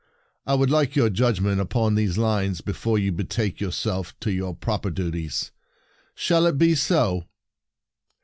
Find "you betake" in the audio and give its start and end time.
2.97-3.61